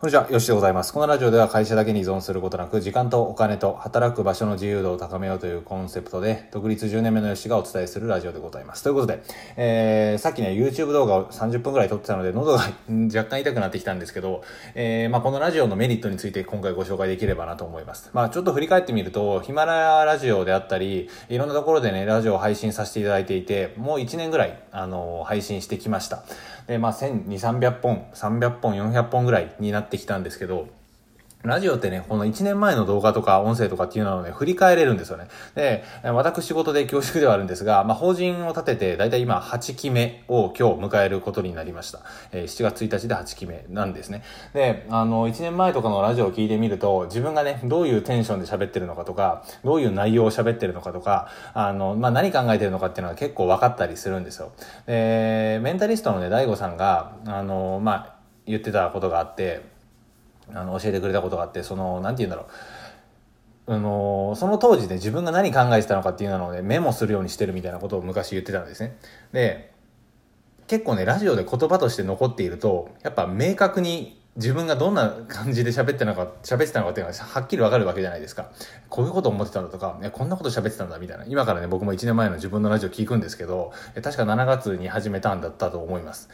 [0.00, 0.94] こんにちは、よしでございます。
[0.94, 8.82] このラジオでは会社だけに依存することなく、時間とお金と働く場所の自由度を高めようというコンセプトで、独立10年目のよしがお伝えするラジオでございます。
[8.82, 9.22] ということで、
[9.58, 12.60] えー、さっきね、YouTube 動画を30分くらい撮ってたので、喉が
[13.14, 14.42] 若干痛くなってきたんですけど、
[14.74, 18.08] えー、まあこのラジオのメリットについて今回ご紹介できればなと思います。
[18.14, 26.22] まあちょっと振り返ってみると、ヒマラヤラジオであったり、いろんなところでね、ラジオを配信させていただいていて、もう1年ぐらい、あのー、配信してきました。
[26.66, 30.68] で、まあ1200、300本、300本、400本ぐらいになってきたんですけど、
[31.42, 35.28] ラジオってね、この1年前の動画とか音声とかっていうのをね、振り返れるんですよね。
[35.54, 42.00] で、私事で恐縮ではあるんですが、まあ、法人を立てて、だいたい今8期目を今日迎えることになりました。
[42.32, 44.22] えー、7月1日で8期目なんですね。
[44.52, 54.52] で、あの、1年前とかのラジオを聞いてみると、自分がね、どういうテンションで喋ってるのかとか、どういう内容を喋ってるのかとか、あの、まあ、何考えてるのかっていうのが結構分かったりするんですよ。
[54.86, 58.14] で、メンタリストのね、大悟さんが、あの、まあ、
[58.44, 59.79] 言ってたことがあって、
[60.54, 62.48] あの教えてくれたことがあってその何て言うんだろ
[63.66, 68.96] うあのその当時、ね、自分が何考えてたのかっていうのをねメモするようにしてるみたいなことを昔言ってたんですね
[69.32, 69.72] で
[70.66, 78.50] 結構ねラジオで言葉として残っているとやっぱ明確に自分がどんな感じで喋ってたのか、喋ってたのかっていうのははっきりわかるわけじゃないですか。
[78.88, 81.24] こういうこと思ってたんだとか、こんなこと喋ってたんだみたいな。
[81.26, 86.28] 今からね、僕も1年前の自分のラジオ聞くんですけど、確か7月に始めたんだったと思います。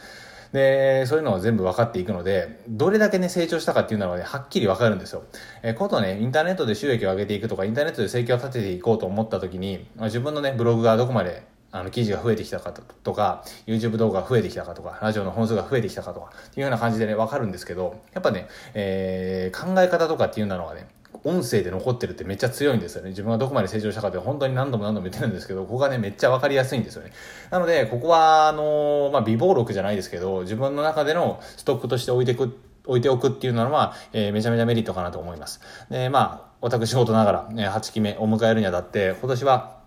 [0.53, 5.23] で、そういうのを全部分かっていくので、どれだけね、成長したかっていうのはね、はっきり分かるんですよ。
[5.63, 20.87] えー、ことね、インターネットで収益を上げていくとか、インターネットで生計を立てていこうと思った時に、まあ、自分のね、ブログがどこまであの記事が増えてきたかとか、YouTube 動画が増えてきたかとか、ラジオの本数が増えてきたかとか、っていうような感じでね、わかるんですけど、やっぱね、えー、考え方とかっていうのはね、
[21.23, 23.09] 音声で残ってるってめっちゃ強いんですよね。
[23.09, 27.11] 自分がどこまで成長したかって本当に何度も何度も言ってるんですけど、ここがね、めっちゃわかりやすいんですよね。
[27.49, 35.61] なので、ここは、あの、まあ、微暴録じゃないですけど、自分の中でのストックとして置いてく、置いておくっていうのは、えー、めちゃめちゃメリットかなと思います。
[35.89, 39.77] で、まあ、私事ながら、ね、8期目を迎えるにあたって、今年は、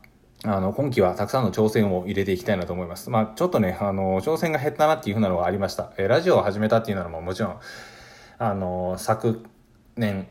[0.45, 3.11] あの、今期はたくさんの挑戦を入れていきたいなと思います。
[3.11, 5.93] まあ、ちょっとね、あの、挑戦が減ったなっていうふうなのがありました。
[5.99, 7.57] えー、ラジオを始めたっていうのももちろん、
[8.39, 9.45] あの、昨
[9.97, 10.29] 年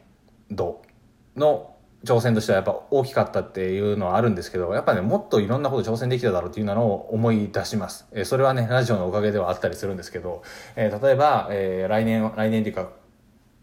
[0.52, 0.82] 度
[1.36, 8.08] の挑戦としてはやっぱ大きかったっていうのはあるんですけど、やっぱね、もっといろんなこと挑戦できただろうっていうのを思い出します。
[8.14, 10.44] えー、それはね、ラジオのおかげではあったりするんですけど、
[10.76, 12.90] えー、例えば、えー、来年、来年っていうか、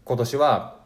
[0.05, 0.76] 今年は、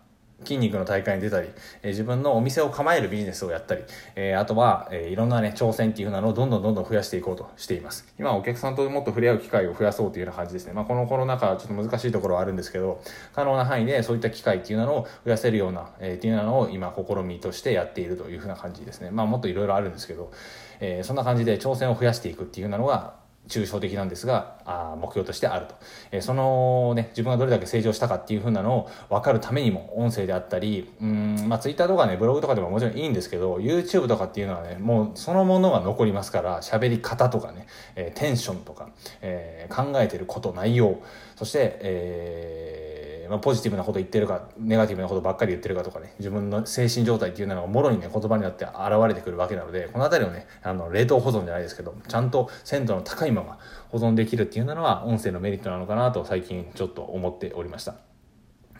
[0.43, 1.49] 筋肉の大会に出たり、
[1.83, 3.83] え、自分のお店を構えるビジネスをやったり、
[4.15, 8.07] え、あとは、え、いろんなね、挑戦っていうふうなのをどんどんどんどん増やしていこうとしています。
[8.19, 10.73] 今お客さんともっと触れ合う機会を増やそうというような感じですね。
[10.73, 13.01] まあ、このコロナ禍はちょっと難しいところはあるんですけど、
[13.33, 19.11] 可能な範囲でそういった機会っていうのを増やせるような、え、っていうのを今試みとしてやっているというふうな感じですね。
[19.11, 20.31] まあ、もっといろいろあるんですけど、
[20.79, 23.20] え、そんな感じで挑戦を増やしていくっていうのが、
[23.51, 25.75] 抽象的なんですが、あ目標としてあると。
[26.11, 38.89] えー、そのね、自分がどれだけ成長したかっていうふうなのを分かるためにも、音声であったり、うん、まあ Twitter とかね、ブログとかでももちろんいいんですけど、YouTube とかっていうのはね、もうそのものが残りますから、喋り方とかね、えー、テンションとか、
[39.21, 41.01] えー、考えてること、内容、
[41.35, 42.90] そして、えー
[43.31, 48.75] まあ、ポジティブなこと言ってるかネガティブなことばっかり言ってるかとかね自分の精神状態っていうのがもろにね言葉になって現
[49.07, 58.10] れてくるわけなのでこの辺りをねあの冷凍保存じゃないですけどちゃんと鮮度の高いまま保存できるっていうのは音声のメリットなのかなと最近ちょっと思っておりました。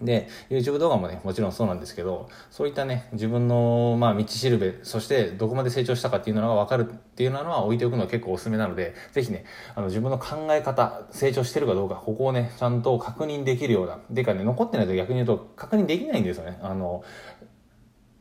[0.01, 9.45] で、YouTube 動画もね、もちろんそうなんですけど、そういったね、自分の、まあ、道しるべ、そしてどこまで成長したかっていうのが分かるっていうのは置いておくのは結構おすすめなので、ぜひね、
[9.75, 16.59] あの、自分の考え方、成長してるかどうか、ここをね、ちゃんと確認できるような、でかね、残ってないと逆に言うと確認できないんですよね。
[16.61, 17.03] あの、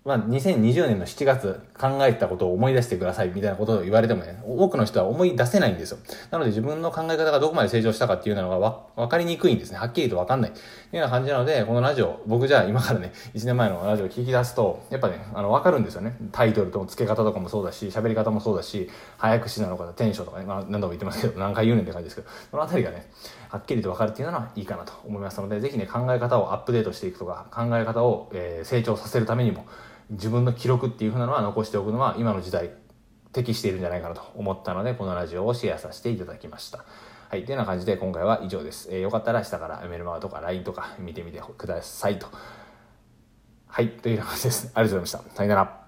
[0.03, 5.99] まあ、2020年の7月考えたことを思い出してくださいみたいなことを言われてもね、多くの人は思い出せないんですよ。
[6.31, 9.77] なので自分の考え方がどこまで成長したかっていうのがわ分かりにくいんですね。
[9.77, 10.53] はっきりと分かんない。
[10.53, 10.61] とい
[10.95, 16.17] うような感じなので、このラジオ、僕じゃあ今からね、1年前のラジオを聞き出すと、やっぱね、あの、分かるんですよね。
[16.33, 18.89] タイトルと付け方とかもそうだし、喋り方もそうだし、
[19.19, 23.11] 早口なのかテンションとかね、まあ何度も言ってますけど、何回言うねんって感じですけど、そのあたりがね、
[23.51, 29.67] はっきりと分かるっていうのはいいかなと思いますので、ぜひね、考え方をアップデートしていくとか、考え方を、えー、成長させるためにも、
[30.11, 32.71] 自分の記録っていうふうなのは残しておくのは今の時代
[33.33, 36.85] 適しているんじゃないかなと思ったのでこのラジオをシェアさせていただきました
[37.31, 37.45] はい。
[37.45, 38.89] というような感じで今回は以上です。
[38.91, 42.27] えー、よかったら下からメルマガとか LINE とか見てみてくださいと。
[43.69, 43.89] はい。
[43.91, 44.73] というような感じです。
[44.75, 45.37] ありがとうございました。
[45.37, 45.80] さよなら。